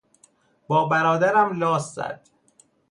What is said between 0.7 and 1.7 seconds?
برادرم